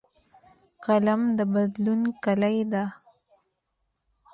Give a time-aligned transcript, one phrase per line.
[0.85, 2.83] قلم د بدلون کلۍ ده